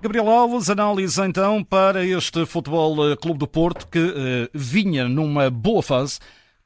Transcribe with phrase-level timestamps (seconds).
[0.00, 5.50] Gabriel Alves, análise então para este Futebol eh, Clube do Porto que uh, vinha numa
[5.50, 6.18] boa fase,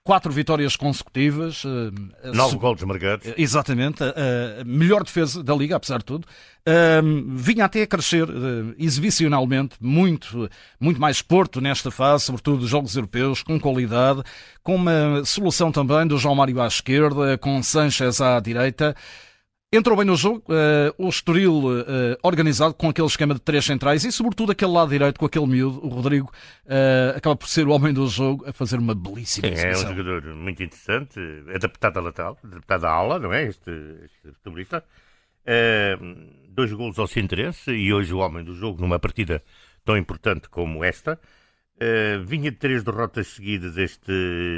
[0.04, 1.64] quatro vitórias consecutivas.
[1.64, 1.92] Uh,
[2.34, 3.32] Nove golos marcados.
[3.36, 6.26] Exatamente, a melhor defesa da Liga, apesar de tudo.
[7.28, 8.28] vinha até a crescer
[8.78, 10.48] exibicionalmente, muito,
[10.80, 14.22] muito mais Porto nesta fase, sobretudo jogos europeus, com qualidade,
[14.62, 18.94] com uma solução também do João Mário à esquerda, com Sanchez à direita.
[19.74, 21.82] Entrou bem no jogo, uh, o Estoril uh,
[22.22, 25.82] organizado com aquele esquema de três centrais e, sobretudo, aquele lado direito com aquele miúdo,
[25.82, 26.30] o Rodrigo,
[26.66, 29.76] uh, acaba por ser o homem do jogo a fazer uma belíssima Sim, É um
[29.76, 31.18] jogador muito interessante,
[31.54, 33.44] adaptado à lateral, adaptado à aula, não é?
[33.44, 33.70] Este,
[34.04, 34.84] este futebolista.
[36.50, 39.42] dois golos ao seu interesse e hoje o homem do jogo numa partida
[39.86, 41.18] tão importante como esta.
[41.76, 44.12] Uh, vinha de três derrotas seguidas este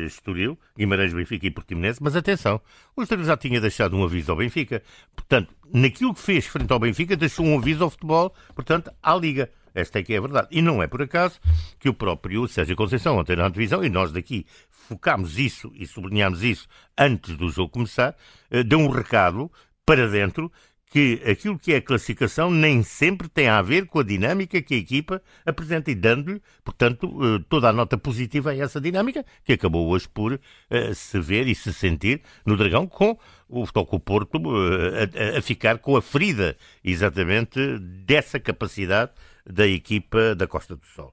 [0.06, 2.60] Estoril, Guimarães, Benfica e Portimonense, mas atenção,
[2.94, 4.82] o Estoril já tinha deixado um aviso ao Benfica.
[5.16, 9.50] Portanto, naquilo que fez frente ao Benfica, deixou um aviso ao futebol, portanto, à Liga.
[9.74, 10.48] Esta é que é a verdade.
[10.50, 11.40] E não é por acaso
[11.80, 16.42] que o próprio Sérgio Conceição, ontem na divisão, e nós daqui focámos isso e sublinhámos
[16.42, 18.14] isso antes do jogo começar,
[18.52, 19.50] uh, deu um recado
[19.84, 20.50] para dentro
[20.94, 24.74] que aquilo que é a classificação nem sempre tem a ver com a dinâmica que
[24.74, 29.54] a equipa apresenta e dando-lhe, portanto, eh, toda a nota positiva a essa dinâmica que
[29.54, 34.36] acabou hoje por uh, se ver e se sentir no Dragão com o Futebol Porto
[34.36, 37.58] uh, a, a, ficar com a ferida exatamente
[38.06, 39.10] dessa capacidade
[39.44, 41.12] da equipa da Costa do Sol.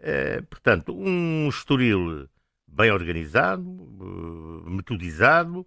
[0.00, 2.30] Uh, portanto, um Estoril
[2.66, 3.62] bem organizado,
[4.66, 5.66] metodizado,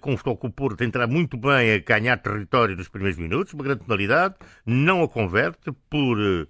[0.00, 3.84] com o Futebol Porto entrar muito bem a ganhar território nos primeiros minutos, uma grande
[3.84, 6.46] penalidade, não a converte por, uh,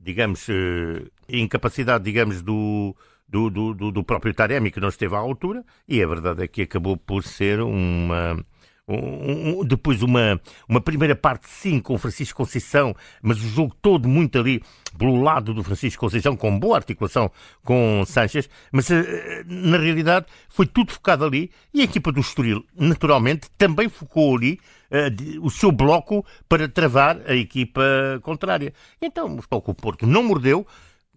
[0.00, 2.94] digamos, uh, incapacidade, digamos, do,
[3.28, 6.62] do, do, do próprio Taremi, que não esteve à altura, e a verdade é que
[6.62, 8.44] acabou por ser uma
[8.86, 14.08] um, um, depois uma, uma primeira parte, sim, com Francisco Conceição, mas o jogo todo
[14.08, 14.62] muito ali
[14.98, 17.30] pelo lado do Francisco Conceição, com boa articulação
[17.64, 18.94] com Sanches, mas uh,
[19.46, 24.60] na realidade foi tudo focado ali e a equipa do Estoril, naturalmente, também focou ali
[25.10, 27.82] de, o seu bloco para travar a equipa
[28.22, 28.72] contrária.
[29.02, 30.66] Então, o Porto não mordeu,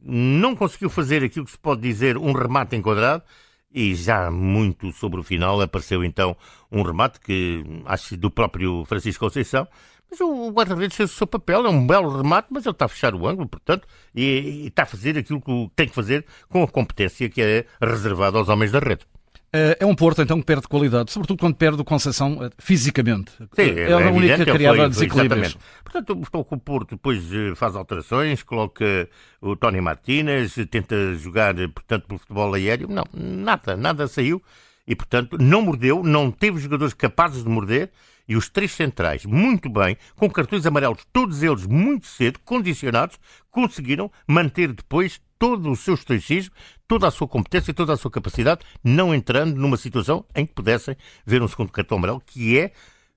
[0.01, 3.23] não conseguiu fazer aquilo que se pode dizer um remate enquadrado,
[3.71, 6.35] e já muito sobre o final apareceu então
[6.71, 9.67] um remate que acho do próprio Francisco Conceição.
[10.09, 12.87] Mas o guarda-redes fez o seu papel, é um belo remate, mas ele está a
[12.87, 13.85] fechar o ângulo, portanto,
[14.15, 17.65] e, e está a fazer aquilo que tem que fazer com a competência que é
[17.81, 19.05] reservada aos homens da rede.
[19.51, 23.31] É um Porto, então, que perde qualidade, sobretuto quando perde o Conceição eh, fisicamente.
[23.31, 25.57] Sim, é, é a única que criava desequilíbrios.
[25.83, 29.09] Portanto, o Porto depois eh, faz alterações, coloca
[29.41, 32.89] o Tony Martínez, tenta jogar, portanto, pelo futebol aéreo.
[32.89, 34.43] Não, nada, nada saiu.
[34.85, 37.89] E, portanto, não mordeu, não teve jogadores capazes de morder.
[38.27, 43.17] E os três centrais, muito bem, com cartões amarelos, todos eles muito cedo, condicionados,
[43.49, 46.53] conseguiram manter depois todo o seu estoicismo,
[46.87, 50.95] toda a sua competência, toda a sua capacidade, não entrando numa situação em que pudessem
[51.25, 52.71] ver um segundo cartão amarelo, que é,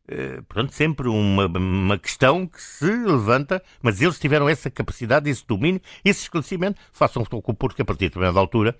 [0.07, 5.47] eh, portanto, sempre uma, uma questão que se levanta, mas eles tiveram essa capacidade, esse
[5.47, 8.77] domínio, esse esclarecimento, façam com o Porto que a partir de determinada altura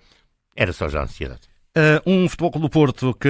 [0.55, 1.50] era só já ansiedade.
[1.77, 3.29] Uh, um futebol do Porto que,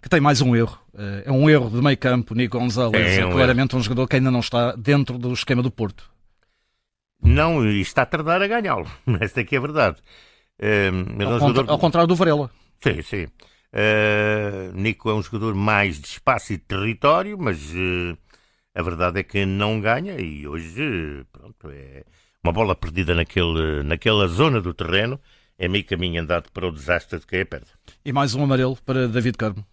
[0.00, 0.76] que, tem mais um erro.
[0.92, 2.34] Uh, é um erro de meio campo.
[2.34, 3.80] Nico Gonzalez é, é um claramente erro.
[3.80, 6.10] um jogador que ainda não está dentro do esquema do Porto.
[7.22, 8.90] Não, e está a tardar a ganhá-lo.
[9.20, 9.98] Esta aqui é a verdade.
[10.60, 11.70] Uh, ao, é um jogador...
[11.70, 12.50] ao, contrário do Varela.
[12.82, 13.24] Sim, sim.
[13.72, 17.72] Uh, Nico é um jogador mais de espaço e de território, mas
[18.74, 22.02] a verdade é que não ganha e hoje pronto, é
[22.42, 25.20] uma bola perdida naquele, naquela zona do terreno.
[25.58, 27.66] É meio caminho andado para o desastre de quem a perde.
[28.04, 29.64] E mais um amarelo para David Carmo.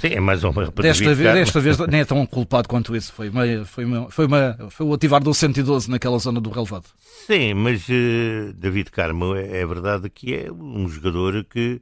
[0.00, 3.12] Sim, é mais uma desta vez, desta vez nem é tão culpado quanto isso.
[3.12, 6.86] Foi, uma, foi, uma, foi, uma, foi o ativar do 112 naquela zona do relevado.
[7.26, 11.80] Sim, mas uh, David Carmo é, é, verdade que é um jogador que,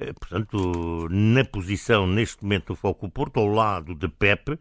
[0.00, 4.58] uh, portanto, na posição neste momento do Foco Porto, ao lado de Pepe,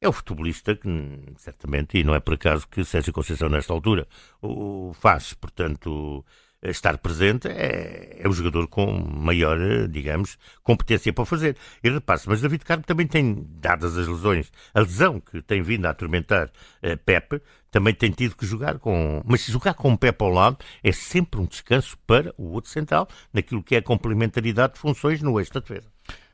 [0.00, 0.88] é o futebolista que,
[1.36, 4.06] certamente, e não é por acaso que Sérgio Conceição, nesta altura,
[4.42, 5.32] o faz.
[5.34, 6.24] Portanto,
[6.70, 9.58] estar presente, é, é o jogador com maior,
[9.88, 11.56] digamos, competência para fazer.
[11.82, 15.86] E repare-se, mas David Carmo também tem, dadas as lesões, a lesão que tem vindo
[15.86, 16.46] a atormentar
[16.82, 17.40] uh, Pepe,
[17.70, 19.22] também tem tido que jogar com.
[19.24, 23.08] Mas jogar com o Pepe ao lado é sempre um descanso para o outro central,
[23.32, 25.86] naquilo que é a complementaridade de funções no eixo da defesa.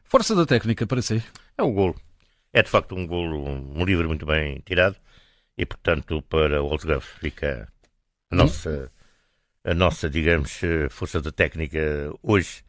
[0.05, 1.23] Força da técnica, para si?
[1.57, 1.97] É um golo.
[2.53, 4.97] É de facto um golo, um livro muito bem tirado
[5.57, 7.73] e, portanto, para o Olsgraf fica
[8.31, 8.91] a nossa.
[8.93, 9.00] Hum?
[9.65, 10.61] A nossa, digamos,
[10.91, 12.63] força da técnica hoje,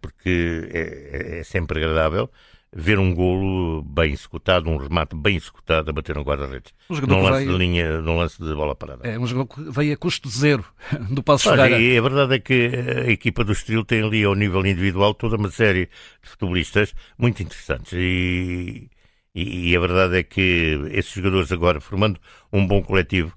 [0.00, 2.30] porque é, é sempre agradável
[2.72, 6.72] ver um golo bem executado, um remate bem executado a bater no guarda-redes.
[6.90, 7.52] Um num lance veio...
[7.52, 9.08] de linha, num lance de bola parada.
[9.08, 10.64] É, um jogo que veio a custo zero
[11.10, 12.70] do passo Olha, e a verdade é que
[13.06, 15.86] a equipa do Estoril tem ali ao nível individual toda uma série
[16.22, 18.90] de futebolistas muito interessantes e,
[19.34, 22.20] e a verdade é que esses jogadores agora formando
[22.52, 23.34] um bom coletivo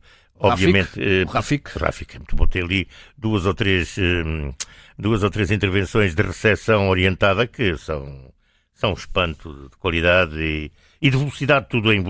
[0.47, 4.55] obviamente Rafik, uh, Rafik é muito bom ter ali duas ou três uh,
[4.97, 8.31] duas ou três intervenções de recepção orientada que são
[8.73, 12.03] são um espanto de qualidade e, e de velocidade, tudo em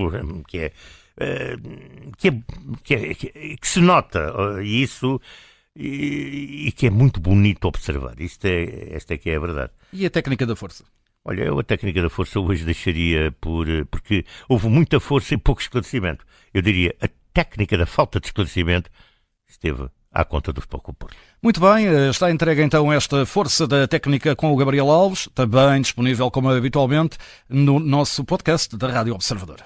[0.43, 0.71] que é,
[1.17, 1.57] eh,
[2.17, 2.33] que, é,
[2.83, 5.19] que, é, que, se nota, eh, e isso
[5.75, 8.19] e, e, que é muito bonito observar.
[8.19, 9.71] Isto é, esta é que é a verdade.
[9.91, 10.85] E a técnica da força?
[11.23, 13.67] Olha, eu a técnica da força hoje deixaria por.
[13.67, 16.25] Eh, porque houve muita força e pouco esclarecimento.
[16.53, 18.89] Eu diria a técnica da falta de esclarecimento
[19.47, 21.15] esteve à conta do Futebol Porto.
[21.41, 25.81] Muito bem, eh, está entregue então esta força da técnica com o Gabriel Alves, também
[25.81, 27.17] disponível como habitualmente
[27.49, 29.57] no nosso podcast da Rádio Observador.